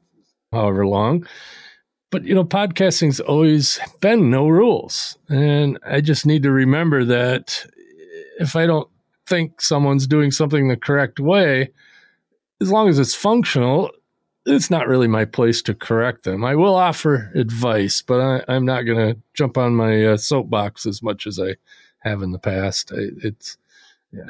however 0.52 0.84
long. 0.86 1.26
But, 2.14 2.26
you 2.26 2.34
know, 2.36 2.44
podcasting's 2.44 3.18
always 3.18 3.80
been 3.98 4.30
no 4.30 4.46
rules. 4.46 5.18
And 5.28 5.80
I 5.84 6.00
just 6.00 6.26
need 6.26 6.44
to 6.44 6.52
remember 6.52 7.04
that 7.04 7.66
if 8.38 8.54
I 8.54 8.66
don't 8.66 8.88
think 9.26 9.60
someone's 9.60 10.06
doing 10.06 10.30
something 10.30 10.68
the 10.68 10.76
correct 10.76 11.18
way, 11.18 11.72
as 12.60 12.70
long 12.70 12.88
as 12.88 13.00
it's 13.00 13.16
functional, 13.16 13.90
it's 14.46 14.70
not 14.70 14.86
really 14.86 15.08
my 15.08 15.24
place 15.24 15.60
to 15.62 15.74
correct 15.74 16.22
them. 16.22 16.44
I 16.44 16.54
will 16.54 16.76
offer 16.76 17.32
advice, 17.34 18.00
but 18.00 18.20
I, 18.20 18.44
I'm 18.46 18.64
not 18.64 18.82
going 18.82 19.14
to 19.14 19.20
jump 19.34 19.58
on 19.58 19.74
my 19.74 20.04
uh, 20.04 20.16
soapbox 20.16 20.86
as 20.86 21.02
much 21.02 21.26
as 21.26 21.40
I 21.40 21.56
have 22.08 22.22
in 22.22 22.30
the 22.30 22.38
past. 22.38 22.92
I, 22.92 23.08
it's, 23.24 23.58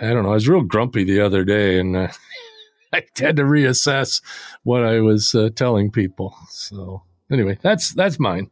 I 0.00 0.08
don't 0.08 0.22
know. 0.22 0.30
I 0.30 0.36
was 0.36 0.48
real 0.48 0.62
grumpy 0.62 1.04
the 1.04 1.20
other 1.20 1.44
day, 1.44 1.78
and 1.78 1.94
uh, 1.94 2.08
I 2.94 3.02
had 3.18 3.36
to 3.36 3.42
reassess 3.42 4.22
what 4.62 4.84
I 4.84 5.00
was 5.00 5.34
uh, 5.34 5.50
telling 5.54 5.90
people. 5.90 6.34
So 6.48 7.02
anyway, 7.30 7.58
that's 7.62 7.92
that's 7.92 8.18
mine. 8.18 8.50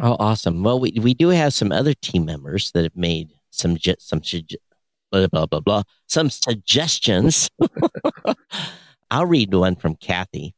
Oh, 0.00 0.16
awesome. 0.18 0.62
Well, 0.62 0.80
we, 0.80 0.92
we 1.00 1.14
do 1.14 1.28
have 1.28 1.52
some 1.52 1.70
other 1.70 1.94
team 1.94 2.24
members 2.24 2.72
that 2.72 2.82
have 2.82 2.96
made 2.96 3.30
some 3.50 3.76
some 3.98 4.20
blah 5.10 5.26
blah 5.26 5.46
blah 5.46 5.60
blah 5.60 5.82
some 6.06 6.30
suggestions. 6.30 7.50
I'll 9.10 9.26
read 9.26 9.52
one 9.52 9.76
from 9.76 9.96
Kathy. 9.96 10.54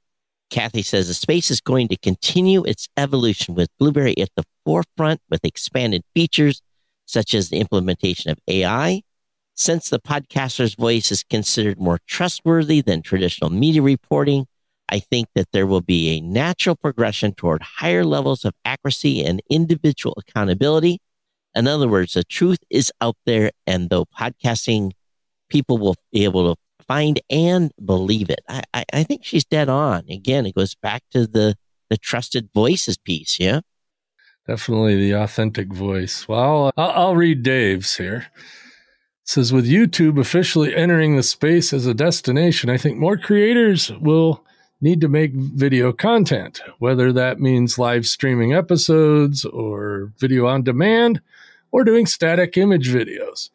Kathy 0.51 0.83
says 0.83 1.09
the 1.09 1.15
space 1.15 1.51
is 1.51 1.61
going 1.61 1.89
to 1.89 1.97
continue 1.97 2.63
its 2.65 2.89
evolution 2.97 3.55
with 3.55 3.69
Blubrry 3.79 4.17
at 4.19 4.31
the 4.37 4.45
forefront 4.65 5.21
with 5.29 5.45
expanded 5.45 6.05
features 6.15 6.63
such 7.07 7.35
as 7.35 7.49
the 7.49 7.59
implementation 7.59 8.31
of 8.31 8.39
AI. 8.47 9.03
Since 9.57 9.91
the 9.91 10.01
podcaster's 10.01 10.75
voice 10.75 11.11
is 11.11 11.25
considered 11.25 11.81
more 11.81 11.99
trustworthy 12.07 12.81
than 12.81 13.03
traditional 13.03 13.51
media 13.51 13.83
reporting, 13.83 14.47
I 14.89 15.01
think 15.01 15.29
that 15.35 15.49
there 15.53 15.67
will 15.67 15.81
be 15.81 16.17
a 16.17 16.21
natural 16.21 16.77
progression 16.77 17.35
toward 17.35 17.63
higher 17.63 18.05
levels 18.05 18.45
of 18.45 18.55
accuracy 18.65 19.25
and 19.25 19.43
individual 19.51 20.17
accountability. 20.19 21.01
In 21.55 21.67
other 21.67 21.89
words, 21.89 22.15
the 22.15 22.25
truth 22.25 22.59
is 22.71 22.93
out 23.01 23.17
there, 23.27 23.51
and 23.67 23.89
though 23.89 24.05
podcasting 24.05 24.93
people 25.49 25.79
will 25.79 25.97
be 26.13 26.25
able 26.25 26.55
to 26.55 26.61
find 26.87 27.21
and 27.31 27.73
believe 27.83 28.29
it, 28.29 28.41
I, 28.49 28.63
I, 28.75 28.85
I 28.93 29.03
think 29.05 29.25
she's 29.25 29.45
dead 29.45 29.69
on. 29.69 30.05
Again, 30.11 30.47
it 30.47 30.55
goes 30.55 30.75
back 30.75 31.03
to 31.13 31.27
the 31.27 31.57
the 31.91 31.97
trusted 31.99 32.49
voices 32.55 32.97
piece. 32.97 33.39
Yeah. 33.39 33.61
Definitely 34.47 34.97
the 34.97 35.13
authentic 35.13 35.73
voice. 35.73 36.29
Well, 36.29 36.73
I'll, 36.77 36.91
I'll 36.91 37.17
read 37.17 37.43
Dave's 37.43 37.97
here. 37.97 38.27
It 38.35 39.29
says 39.29 39.53
with 39.53 39.67
YouTube 39.67 40.19
officially 40.21 40.75
entering 40.75 41.17
the 41.17 41.23
space 41.23 41.73
as 41.73 41.87
a 41.87 41.95
destination, 41.95 42.69
I 42.69 42.77
think 42.77 42.99
more 42.99 43.17
creators 43.17 43.91
will 43.91 44.45
need 44.85 45.01
to 45.01 45.09
make 45.09 45.33
video 45.33 45.95
content, 45.95 46.61
whether 46.79 47.11
that 47.11 47.41
means 47.41 47.79
live 47.79 48.07
streaming 48.07 48.53
episodes 48.53 49.47
or 49.47 50.13
video 50.19 50.47
on 50.47 50.63
demand 50.63 51.23
or 51.73 51.85
doing 51.85 52.05
static 52.05 52.59
image 52.59 52.93
videos. 52.93 53.49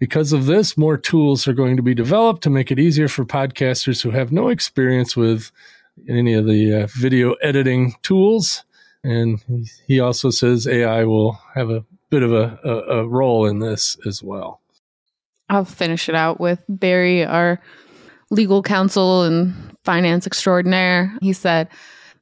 Because 0.00 0.32
of 0.32 0.46
this, 0.46 0.76
more 0.76 0.96
tools 0.96 1.46
are 1.46 1.52
going 1.52 1.76
to 1.76 1.84
be 1.84 1.94
developed 1.94 2.42
to 2.42 2.50
make 2.50 2.72
it 2.72 2.80
easier 2.80 3.06
for 3.06 3.24
podcasters 3.24 4.02
who 4.02 4.10
have 4.10 4.32
no 4.32 4.48
experience 4.48 5.16
with 5.16 5.52
any 6.08 6.34
of 6.34 6.46
the 6.46 6.82
uh, 6.82 6.88
video 6.98 7.34
editing 7.34 7.94
tools. 8.02 8.64
And 9.04 9.40
he 9.86 10.00
also 10.00 10.30
says 10.30 10.66
AI 10.66 11.04
will 11.04 11.38
have 11.54 11.70
a 11.70 11.84
bit 12.10 12.24
of 12.24 12.32
a, 12.32 12.58
a, 12.64 12.98
a 12.98 13.08
role 13.08 13.46
in 13.46 13.60
this 13.60 13.96
as 14.04 14.20
well. 14.20 14.60
I'll 15.48 15.64
finish 15.64 16.08
it 16.08 16.16
out 16.16 16.40
with 16.40 16.60
Barry, 16.68 17.24
our 17.24 17.60
legal 18.30 18.62
counsel 18.62 19.22
and 19.22 19.54
finance 19.84 20.26
extraordinaire. 20.26 21.12
He 21.20 21.32
said, 21.32 21.68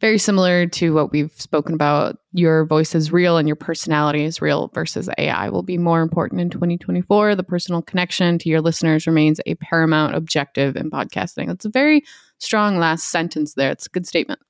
very 0.00 0.18
similar 0.18 0.66
to 0.66 0.94
what 0.94 1.10
we've 1.10 1.32
spoken 1.40 1.74
about, 1.74 2.18
your 2.32 2.64
voice 2.64 2.94
is 2.94 3.10
real 3.10 3.36
and 3.36 3.48
your 3.48 3.56
personality 3.56 4.24
is 4.24 4.40
real 4.40 4.68
versus 4.68 5.08
AI 5.18 5.48
will 5.48 5.64
be 5.64 5.76
more 5.76 6.02
important 6.02 6.40
in 6.40 6.50
2024. 6.50 7.34
The 7.34 7.42
personal 7.42 7.82
connection 7.82 8.38
to 8.38 8.48
your 8.48 8.60
listeners 8.60 9.06
remains 9.06 9.40
a 9.46 9.56
paramount 9.56 10.14
objective 10.14 10.76
in 10.76 10.90
podcasting. 10.90 11.48
That's 11.48 11.64
a 11.64 11.70
very 11.70 12.04
strong 12.38 12.78
last 12.78 13.10
sentence 13.10 13.54
there. 13.54 13.72
It's 13.72 13.86
a 13.86 13.90
good 13.90 14.06
statement. 14.06 14.40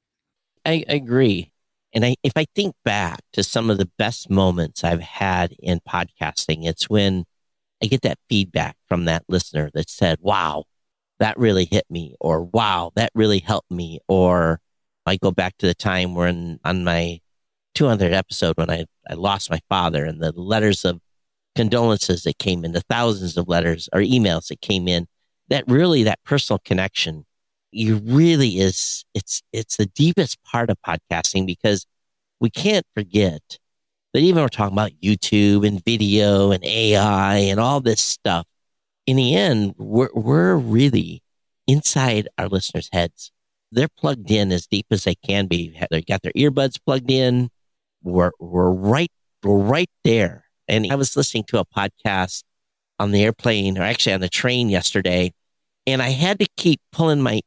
I 0.67 0.85
agree. 0.87 1.51
And 1.95 2.05
I, 2.05 2.17
if 2.23 2.33
I 2.37 2.45
think 2.55 2.75
back 2.85 3.21
to 3.33 3.43
some 3.43 3.71
of 3.71 3.79
the 3.79 3.91
best 3.97 4.29
moments 4.29 4.85
I've 4.85 5.01
had 5.01 5.55
in 5.61 5.81
podcasting, 5.89 6.67
it's 6.67 6.91
when 6.91 7.25
I 7.83 7.87
get 7.87 8.03
that 8.03 8.19
feedback 8.29 8.77
from 8.87 9.07
that 9.07 9.25
listener 9.29 9.71
that 9.73 9.89
said, 9.89 10.19
wow, 10.21 10.65
that 11.19 11.39
really 11.39 11.67
hit 11.71 11.85
me, 11.91 12.15
or 12.21 12.43
wow, 12.45 12.93
that 12.97 13.11
really 13.15 13.41
helped 13.41 13.71
me. 13.71 14.01
Or 14.09 14.61
I 15.07 15.17
go 15.17 15.31
back 15.31 15.57
to 15.59 15.67
the 15.67 15.75
time 15.75 16.15
when 16.15 16.61
on 16.65 16.85
my 16.85 17.21
200th 17.75 18.13
episode 18.13 18.57
when 18.57 18.71
I, 18.71 18.87
I 19.09 19.15
lost 19.15 19.51
my 19.51 19.61
father 19.69 20.05
and 20.05 20.21
the 20.21 20.33
letters 20.33 20.85
of 20.85 21.01
condolences 21.57 22.23
that 22.25 22.39
came 22.39 22.65
in, 22.65 22.73
the 22.73 22.83
thousands 22.83 23.37
of 23.37 23.49
letters 23.49 23.89
or 23.93 24.01
emails 24.01 24.49
that 24.49 24.61
came 24.61 24.89
in, 24.89 25.07
that 25.49 25.65
really, 25.67 26.03
that 26.05 26.23
personal 26.25 26.59
connection 26.65 27.25
you 27.71 27.97
really 27.97 28.59
is 28.59 29.05
it's 29.15 29.43
it's 29.53 29.77
the 29.77 29.87
deepest 29.87 30.43
part 30.45 30.71
of 30.71 30.79
podcasting 30.87 31.47
because 31.47 31.87
we 32.41 32.51
can't 32.51 32.87
forget 32.95 33.59
that 34.13 34.21
even 34.21 34.43
we're 34.43 34.49
talking 34.49 34.75
about 34.75 34.93
YouTube 35.03 35.67
and 35.67 35.85
video 35.85 36.51
and 36.51 36.65
AI 36.65 37.37
and 37.37 37.61
all 37.61 37.81
this 37.81 38.01
stuff. 38.01 38.47
In 39.09 39.17
the 39.17 39.35
end, 39.35 39.75
we're 39.79 40.11
we're 40.13 40.55
really 40.55 41.23
inside 41.67 42.29
our 42.37 42.47
listeners' 42.47 42.91
heads. 42.93 43.33
They're 43.73 43.89
plugged 43.89 44.31
in 44.31 44.53
as 44.53 44.67
deep 44.67 44.85
as 44.91 45.05
they 45.05 45.15
can 45.15 45.47
be. 45.47 45.81
They 45.91 46.03
got 46.03 46.21
their 46.21 46.33
earbuds 46.33 46.79
plugged 46.85 47.11
in. 47.11 47.49
We're 48.03 48.33
we're 48.39 48.71
right 48.71 49.11
we're 49.43 49.61
right 49.61 49.89
there. 50.05 50.45
And 50.69 50.93
I 50.93 50.97
was 50.97 51.17
listening 51.17 51.45
to 51.45 51.59
a 51.59 51.65
podcast 51.65 52.45
on 52.99 53.13
the 53.13 53.25
airplane 53.25 53.79
or 53.79 53.83
actually 53.83 54.13
on 54.13 54.21
the 54.21 54.29
train 54.29 54.69
yesterday, 54.69 55.33
and 55.87 56.03
I 56.03 56.11
had 56.11 56.39
to 56.41 56.47
keep 56.59 56.83
pulling 56.93 57.23
my 57.23 57.41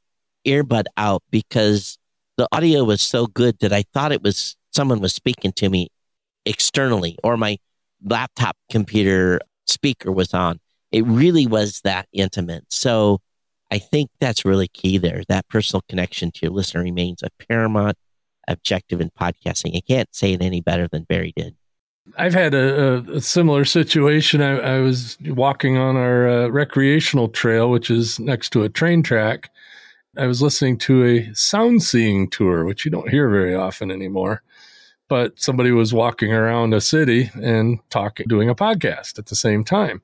earbud 0.47 0.85
out 0.97 1.21
because 1.29 1.99
the 2.37 2.47
audio 2.51 2.83
was 2.83 3.03
so 3.03 3.27
good 3.27 3.59
that 3.59 3.71
I 3.71 3.83
thought 3.93 4.11
it 4.11 4.23
was 4.23 4.55
someone 4.71 4.99
was 4.99 5.13
speaking 5.13 5.51
to 5.57 5.69
me 5.69 5.89
externally 6.43 7.19
or 7.23 7.37
my 7.37 7.59
laptop 8.03 8.57
computer 8.71 9.39
speaker 9.67 10.11
was 10.11 10.33
on. 10.33 10.59
It 10.91 11.05
really 11.05 11.47
was 11.47 11.81
that 11.83 12.07
intimate. 12.13 12.65
So 12.69 13.19
I 13.71 13.79
think 13.79 14.09
that's 14.19 14.43
really 14.43 14.67
key 14.67 14.97
there. 14.97 15.23
That 15.29 15.47
personal 15.47 15.81
connection 15.87 16.31
to 16.31 16.39
your 16.43 16.51
listener 16.51 16.83
remains 16.83 17.23
a 17.23 17.29
paramount 17.47 17.97
objective 18.47 18.99
in 18.99 19.09
podcasting. 19.11 19.75
I 19.75 19.81
can't 19.81 20.13
say 20.13 20.33
it 20.33 20.41
any 20.41 20.61
better 20.61 20.87
than 20.87 21.03
Barry 21.03 21.33
did. 21.35 21.55
I've 22.17 22.33
had 22.33 22.53
a, 22.53 22.97
a, 23.13 23.21
similar 23.21 23.63
situation. 23.63 24.41
I, 24.41 24.57
I, 24.57 24.79
was 24.79 25.17
walking 25.21 25.77
on 25.77 25.95
our 25.95 26.27
uh, 26.27 26.47
recreational 26.47 27.29
trail, 27.29 27.69
which 27.69 27.91
is 27.91 28.19
next 28.19 28.49
to 28.51 28.63
a 28.63 28.69
train 28.69 29.03
track. 29.03 29.51
I 30.17 30.25
was 30.25 30.41
listening 30.41 30.77
to 30.79 31.05
a 31.05 31.33
sound 31.33 31.83
seeing 31.83 32.29
tour, 32.29 32.65
which 32.65 32.83
you 32.83 32.91
don't 32.91 33.09
hear 33.09 33.29
very 33.29 33.53
often 33.53 33.91
anymore. 33.91 34.41
But 35.07 35.39
somebody 35.39 35.71
was 35.71 35.93
walking 35.93 36.33
around 36.33 36.73
a 36.73 36.81
city 36.81 37.29
and 37.35 37.79
talking, 37.89 38.25
doing 38.27 38.49
a 38.49 38.55
podcast 38.55 39.19
at 39.19 39.27
the 39.27 39.35
same 39.35 39.63
time. 39.63 40.01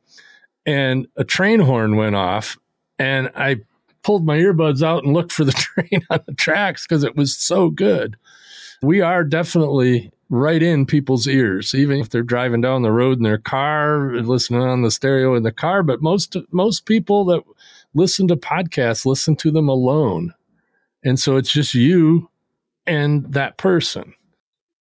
And 0.67 1.07
a 1.15 1.23
train 1.23 1.61
horn 1.61 1.95
went 1.95 2.15
off, 2.15 2.57
and 2.99 3.31
I 3.35 3.61
pulled 4.03 4.25
my 4.25 4.37
earbuds 4.37 4.83
out 4.83 5.03
and 5.03 5.13
looked 5.13 5.31
for 5.31 5.45
the 5.45 5.51
train 5.53 6.05
on 6.09 6.19
the 6.27 6.33
tracks 6.33 6.85
because 6.85 7.03
it 7.03 7.15
was 7.15 7.35
so 7.35 7.69
good. 7.69 8.17
We 8.81 9.01
are 9.01 9.23
definitely 9.23 10.11
right 10.29 10.61
in 10.61 10.85
people's 10.85 11.27
ears, 11.27 11.73
even 11.73 11.99
if 11.99 12.09
they're 12.09 12.21
driving 12.21 12.61
down 12.61 12.81
the 12.81 12.91
road 12.91 13.17
in 13.17 13.23
their 13.23 13.37
car, 13.37 14.13
and 14.13 14.27
listening 14.27 14.61
on 14.61 14.81
the 14.81 14.91
stereo 14.91 15.35
in 15.35 15.43
the 15.43 15.51
car. 15.51 15.83
But 15.83 16.01
most 16.01 16.35
most 16.51 16.85
people 16.85 17.23
that 17.25 17.41
listen 17.93 18.27
to 18.27 18.35
podcasts 18.35 19.05
listen 19.05 19.37
to 19.37 19.51
them 19.51 19.69
alone, 19.69 20.33
and 21.03 21.19
so 21.19 21.37
it's 21.37 21.51
just 21.51 21.73
you 21.73 22.29
and 22.85 23.31
that 23.33 23.57
person. 23.57 24.13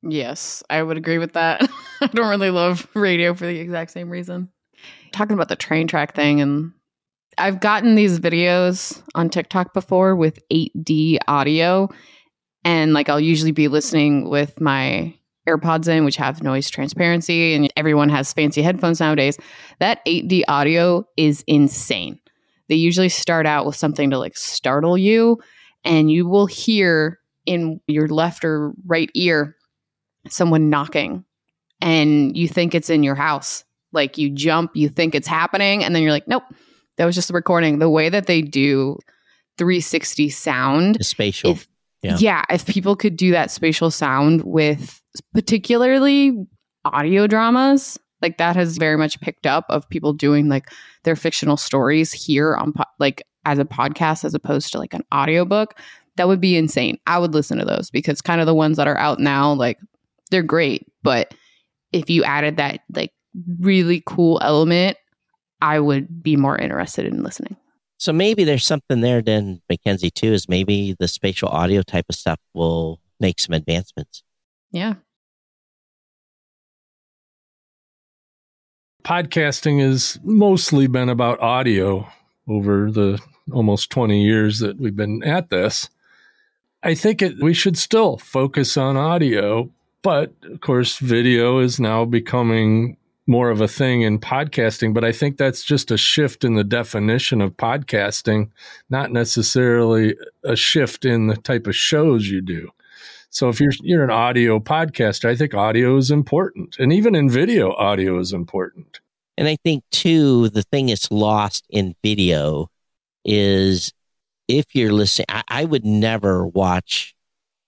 Yes, 0.02 0.62
I 0.68 0.82
would 0.82 0.96
agree 0.96 1.18
with 1.18 1.32
that. 1.34 1.68
I 2.00 2.06
don't 2.08 2.28
really 2.28 2.50
love 2.50 2.86
radio 2.94 3.34
for 3.34 3.46
the 3.46 3.58
exact 3.58 3.92
same 3.92 4.10
reason. 4.10 4.50
Talking 5.16 5.32
about 5.32 5.48
the 5.48 5.56
train 5.56 5.86
track 5.86 6.14
thing, 6.14 6.42
and 6.42 6.72
I've 7.38 7.58
gotten 7.58 7.94
these 7.94 8.20
videos 8.20 9.02
on 9.14 9.30
TikTok 9.30 9.72
before 9.72 10.14
with 10.14 10.38
8D 10.52 11.16
audio, 11.26 11.88
and 12.64 12.92
like 12.92 13.08
I'll 13.08 13.18
usually 13.18 13.50
be 13.50 13.68
listening 13.68 14.28
with 14.28 14.60
my 14.60 15.14
AirPods 15.48 15.88
in, 15.88 16.04
which 16.04 16.16
have 16.16 16.42
noise 16.42 16.68
transparency, 16.68 17.54
and 17.54 17.72
everyone 17.78 18.10
has 18.10 18.34
fancy 18.34 18.60
headphones 18.60 19.00
nowadays. 19.00 19.38
That 19.78 20.04
8D 20.04 20.42
audio 20.48 21.06
is 21.16 21.42
insane. 21.46 22.20
They 22.68 22.74
usually 22.74 23.08
start 23.08 23.46
out 23.46 23.64
with 23.64 23.76
something 23.76 24.10
to 24.10 24.18
like 24.18 24.36
startle 24.36 24.98
you, 24.98 25.38
and 25.82 26.10
you 26.10 26.28
will 26.28 26.44
hear 26.44 27.20
in 27.46 27.80
your 27.86 28.08
left 28.08 28.44
or 28.44 28.74
right 28.84 29.10
ear 29.14 29.56
someone 30.28 30.68
knocking, 30.68 31.24
and 31.80 32.36
you 32.36 32.48
think 32.48 32.74
it's 32.74 32.90
in 32.90 33.02
your 33.02 33.14
house. 33.14 33.64
Like 33.96 34.16
you 34.18 34.30
jump, 34.30 34.70
you 34.74 34.88
think 34.88 35.16
it's 35.16 35.26
happening, 35.26 35.82
and 35.82 35.92
then 35.94 36.02
you're 36.04 36.12
like, 36.12 36.28
nope, 36.28 36.44
that 36.98 37.04
was 37.04 37.16
just 37.16 37.30
a 37.30 37.32
recording. 37.32 37.80
The 37.80 37.90
way 37.90 38.08
that 38.08 38.26
they 38.26 38.40
do 38.42 38.98
360 39.58 40.28
sound, 40.28 40.96
The 40.96 41.04
spatial. 41.04 41.50
if 41.52 41.66
Yeah. 42.02 42.16
yeah. 42.20 42.44
if 42.50 42.64
people 42.66 42.94
could 42.94 43.16
do 43.16 43.32
that 43.32 43.50
spatial 43.50 43.90
sound 43.90 44.42
with 44.44 45.02
particularly 45.34 46.46
audio 46.84 47.26
dramas, 47.26 47.98
like 48.22 48.38
that 48.38 48.56
has 48.56 48.76
very 48.78 48.96
much 48.96 49.20
picked 49.20 49.46
up 49.46 49.64
of 49.68 49.88
people 49.88 50.12
doing 50.12 50.48
like 50.48 50.68
their 51.04 51.16
fictional 51.16 51.56
stories 51.56 52.12
here 52.12 52.54
on 52.54 52.72
po- 52.72 52.84
like 52.98 53.22
as 53.44 53.58
a 53.58 53.64
podcast 53.64 54.24
as 54.24 54.34
opposed 54.34 54.72
to 54.72 54.78
like 54.78 54.94
an 54.94 55.02
audiobook. 55.14 55.74
That 56.16 56.28
would 56.28 56.40
be 56.40 56.56
insane. 56.56 56.98
I 57.06 57.18
would 57.18 57.34
listen 57.34 57.58
to 57.58 57.64
those 57.64 57.90
because 57.90 58.20
kind 58.22 58.40
of 58.40 58.46
the 58.46 58.54
ones 58.54 58.76
that 58.78 58.88
are 58.88 58.96
out 58.98 59.20
now, 59.20 59.52
like 59.52 59.78
they're 60.30 60.42
great, 60.42 60.86
but 61.02 61.34
if 61.92 62.10
you 62.10 62.24
added 62.24 62.56
that 62.56 62.80
like 62.94 63.12
really 63.60 64.02
cool 64.06 64.40
element, 64.42 64.96
I 65.60 65.80
would 65.80 66.22
be 66.22 66.36
more 66.36 66.58
interested 66.58 67.06
in 67.06 67.22
listening. 67.22 67.56
So 67.98 68.12
maybe 68.12 68.44
there's 68.44 68.66
something 68.66 69.00
there 69.00 69.22
then, 69.22 69.62
MacKenzie, 69.70 70.12
too, 70.12 70.32
is 70.32 70.48
maybe 70.48 70.94
the 70.98 71.08
spatial 71.08 71.48
audio 71.48 71.82
type 71.82 72.06
of 72.08 72.14
stuff 72.14 72.38
will 72.52 73.00
make 73.20 73.40
some 73.40 73.54
advancements. 73.54 74.22
Yeah. 74.70 74.94
Podcasting 79.02 79.80
has 79.80 80.18
mostly 80.24 80.88
been 80.88 81.08
about 81.08 81.40
audio 81.40 82.06
over 82.48 82.90
the 82.90 83.20
almost 83.52 83.90
20 83.90 84.22
years 84.22 84.58
that 84.58 84.78
we've 84.78 84.96
been 84.96 85.22
at 85.22 85.48
this. 85.48 85.88
I 86.82 86.94
think 86.94 87.22
it, 87.22 87.40
we 87.40 87.54
should 87.54 87.78
still 87.78 88.18
focus 88.18 88.76
on 88.76 88.96
audio, 88.96 89.70
but 90.02 90.34
of 90.42 90.60
course, 90.60 90.98
video 90.98 91.58
is 91.60 91.80
now 91.80 92.04
becoming 92.04 92.96
more 93.26 93.50
of 93.50 93.60
a 93.60 93.68
thing 93.68 94.02
in 94.02 94.18
podcasting. 94.18 94.94
But 94.94 95.04
I 95.04 95.12
think 95.12 95.36
that's 95.36 95.64
just 95.64 95.90
a 95.90 95.96
shift 95.96 96.44
in 96.44 96.54
the 96.54 96.64
definition 96.64 97.40
of 97.40 97.56
podcasting, 97.56 98.50
not 98.88 99.10
necessarily 99.10 100.16
a 100.44 100.56
shift 100.56 101.04
in 101.04 101.26
the 101.26 101.36
type 101.36 101.66
of 101.66 101.76
shows 101.76 102.28
you 102.28 102.40
do. 102.40 102.70
So 103.30 103.48
if 103.48 103.60
you're 103.60 103.72
you're 103.82 104.04
an 104.04 104.10
audio 104.10 104.58
podcaster, 104.58 105.28
I 105.28 105.36
think 105.36 105.52
audio 105.52 105.96
is 105.96 106.10
important, 106.10 106.76
and 106.78 106.92
even 106.92 107.14
in 107.14 107.28
video, 107.28 107.72
audio 107.74 108.18
is 108.18 108.32
important. 108.32 109.00
And 109.36 109.48
I 109.48 109.56
think, 109.62 109.84
too, 109.90 110.48
the 110.48 110.62
thing 110.62 110.86
that's 110.86 111.10
lost 111.10 111.66
in 111.68 111.94
video 112.02 112.70
is 113.24 113.92
if 114.48 114.74
you're 114.74 114.92
listening, 114.92 115.26
I, 115.28 115.42
I 115.48 115.64
would 115.64 115.84
never 115.84 116.46
watch, 116.46 117.14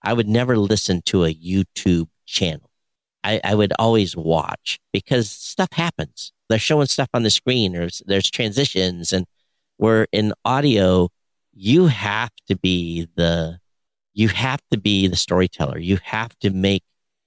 I 0.03 0.15
would 0.15 0.29
never 0.29 0.57
listen 0.57 1.03
to 1.07 1.25
a 1.25 1.35
YouTube 1.35 2.09
channel. 2.25 2.68
I, 3.25 3.41
I 3.45 3.55
would 3.55 3.73
always 3.79 4.17
watch 4.17 4.79
because 4.93 5.31
stuff 5.31 5.73
happens. 5.73 6.33
They're 6.49 6.59
showing 6.59 6.87
stuff 6.87 7.09
on 7.13 7.23
the 7.23 7.31
screen, 7.31 7.73
there's, 7.73 8.03
there's 8.07 8.31
transitions, 8.31 9.13
and 9.13 9.27
where 9.77 10.07
in 10.13 10.33
audio, 10.45 11.09
you 11.53 11.87
have 11.87 12.31
to 12.47 12.57
be 12.57 13.07
the, 13.17 13.59
you 14.15 14.29
have 14.29 14.61
to 14.71 14.79
be 14.79 15.07
the 15.09 15.17
storyteller. 15.17 15.79
You 15.79 15.99
have 16.05 16.39
to 16.41 16.51
make, 16.51 16.83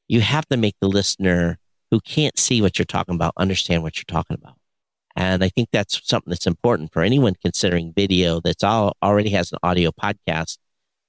you 0.08 0.22
have 0.22 0.48
to 0.48 0.58
make 0.58 0.76
the 0.82 0.88
listener 0.88 1.58
who 1.92 2.00
can't 2.00 2.38
see 2.40 2.62
what 2.62 2.80
you're 2.80 2.86
talking 2.86 3.16
about 3.16 3.34
understand 3.38 3.84
what 3.84 3.98
you're 3.98 4.04
talking 4.08 4.38
about. 4.42 4.56
And 5.16 5.44
I 5.44 5.50
think 5.50 5.70
that's 5.72 6.02
something 6.08 6.32
that's 6.32 6.48
important 6.48 6.94
for 6.94 7.02
anyone 7.02 7.36
considering 7.42 7.94
video 7.94 8.40
that's 8.40 8.64
all 8.64 8.96
already 9.04 9.30
has 9.32 9.52
an 9.52 9.60
audio 9.62 9.92
podcast. 9.92 10.58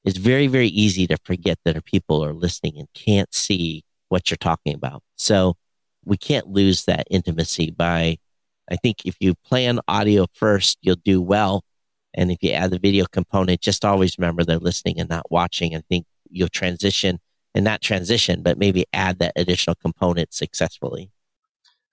It's 0.05 0.19
very, 0.19 0.49
very 0.49 0.67
easy 0.67 1.07
to 1.07 1.17
forget 1.25 1.59
that 1.65 1.85
people 1.85 2.25
are 2.25 2.35
listening 2.35 2.79
and 2.79 2.89
can't 2.95 3.33
see 3.33 3.85
what 4.13 4.31
you're 4.31 4.37
talking 4.37 4.75
about. 4.75 5.03
So 5.17 5.57
we 6.05 6.19
can't 6.19 6.47
lose 6.49 6.85
that 6.85 7.07
intimacy 7.11 7.71
by, 7.71 8.19
I 8.71 8.77
think 8.77 9.07
if 9.07 9.17
you 9.21 9.35
plan 9.35 9.81
audio 9.89 10.27
first, 10.35 10.77
you'll 10.83 10.97
do 11.03 11.23
well. 11.23 11.65
And 12.15 12.31
if 12.31 12.43
you 12.43 12.51
add 12.51 12.71
the 12.71 12.79
video 12.79 13.07
component, 13.11 13.63
just 13.63 13.87
always 13.87 14.19
remember 14.19 14.45
they're 14.45 14.59
listening 14.59 15.01
and 15.01 15.09
not 15.09 15.31
watching. 15.31 15.75
I 15.75 15.81
think 15.89 16.05
you'll 16.29 16.49
transition 16.49 17.21
and 17.55 17.65
not 17.65 17.81
transition, 17.81 18.43
but 18.43 18.59
maybe 18.59 18.85
add 18.93 19.19
that 19.21 19.33
additional 19.35 19.77
component 19.77 20.35
successfully. 20.35 21.11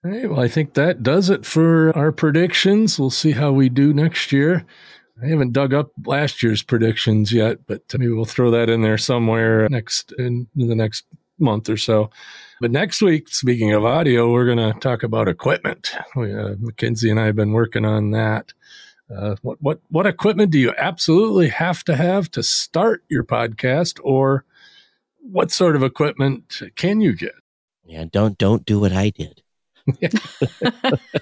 All 0.03 0.11
right, 0.11 0.29
well, 0.29 0.41
I 0.41 0.49
think 0.49 0.73
that 0.73 1.03
does 1.03 1.29
it 1.29 1.45
for 1.45 1.95
our 1.97 2.11
predictions. 2.11 2.99
We'll 2.99 3.09
see 3.09 3.31
how 3.31 3.51
we 3.53 3.69
do 3.69 3.93
next 3.93 4.33
year. 4.33 4.65
I 5.21 5.27
haven't 5.27 5.51
dug 5.51 5.73
up 5.73 5.91
last 6.05 6.41
year's 6.41 6.63
predictions 6.63 7.33
yet, 7.33 7.65
but 7.67 7.81
maybe 7.97 8.11
we'll 8.11 8.25
throw 8.25 8.51
that 8.51 8.69
in 8.69 8.81
there 8.81 8.97
somewhere 8.97 9.67
next 9.69 10.13
in, 10.17 10.47
in 10.57 10.67
the 10.67 10.75
next 10.75 11.05
month 11.39 11.69
or 11.69 11.77
so. 11.77 12.09
But 12.61 12.71
next 12.71 13.01
week, 13.01 13.29
speaking 13.29 13.71
of 13.73 13.85
audio, 13.85 14.31
we're 14.31 14.45
going 14.45 14.73
to 14.73 14.77
talk 14.79 15.03
about 15.03 15.27
equipment. 15.27 15.91
We, 16.15 16.33
uh, 16.33 16.55
MacKenzie 16.55 17.09
and 17.09 17.19
I 17.19 17.25
have 17.27 17.35
been 17.35 17.53
working 17.53 17.85
on 17.85 18.11
that. 18.11 18.53
Uh, 19.15 19.35
what 19.41 19.57
what 19.61 19.79
what 19.89 20.05
equipment 20.05 20.51
do 20.51 20.59
you 20.59 20.71
absolutely 20.77 21.47
have 21.49 21.83
to 21.85 21.95
have 21.95 22.29
to 22.31 22.43
start 22.43 23.03
your 23.09 23.23
podcast, 23.23 23.99
or 24.03 24.45
what 25.19 25.51
sort 25.51 25.75
of 25.75 25.81
equipment 25.81 26.61
can 26.75 27.01
you 27.01 27.15
get? 27.15 27.33
Yeah, 27.85 28.05
don't 28.11 28.37
don't 28.37 28.65
do 28.67 28.79
what 28.79 28.91
I 28.93 29.09
did. 29.09 29.41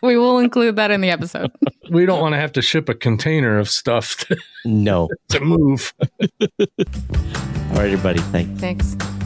we 0.04 0.18
will 0.18 0.40
include 0.40 0.76
that 0.76 0.92
in 0.92 1.02
the 1.02 1.10
episode. 1.10 1.52
We 1.90 2.06
don't 2.06 2.20
want 2.20 2.34
to 2.34 2.38
have 2.38 2.52
to 2.52 2.62
ship 2.62 2.90
a 2.90 2.94
container 2.94 3.58
of 3.58 3.70
stuff 3.70 4.18
to, 4.28 4.36
No. 4.66 5.08
to 5.30 5.40
move. 5.40 5.94
All 6.20 6.58
right, 7.72 7.86
everybody. 7.90 8.20
Thanks. 8.20 8.60
Thanks. 8.60 9.17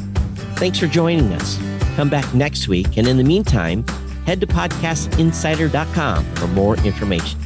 Thanks 0.61 0.77
for 0.77 0.85
joining 0.85 1.33
us. 1.33 1.57
Come 1.95 2.07
back 2.07 2.35
next 2.35 2.67
week, 2.67 2.95
and 2.95 3.07
in 3.07 3.17
the 3.17 3.23
meantime, 3.23 3.83
head 4.27 4.39
to 4.41 4.45
podcastinsider.com 4.45 6.35
for 6.35 6.47
more 6.49 6.77
information. 6.85 7.39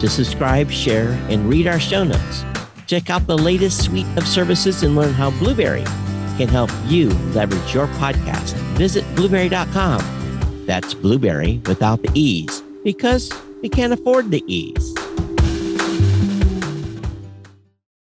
To 0.00 0.08
subscribe, 0.08 0.68
share, 0.68 1.10
and 1.30 1.48
read 1.48 1.68
our 1.68 1.78
show 1.78 2.02
notes. 2.02 2.44
Check 2.88 3.08
out 3.08 3.28
the 3.28 3.38
latest 3.38 3.84
suite 3.84 4.08
of 4.16 4.26
services 4.26 4.82
and 4.82 4.96
learn 4.96 5.12
how 5.12 5.30
Blubrry 5.38 5.84
can 6.38 6.48
help 6.48 6.72
you 6.86 7.10
leverage 7.34 7.72
your 7.72 7.86
podcast. 7.86 8.54
Visit 8.76 9.04
blubrry.com. 9.14 10.64
That's 10.66 10.92
blueberry 10.92 11.62
without 11.66 12.02
the 12.02 12.10
E's 12.14 12.62
because 12.82 13.30
we 13.62 13.68
can't 13.68 13.92
afford 13.92 14.32
the 14.32 14.42
E's. 14.52 14.92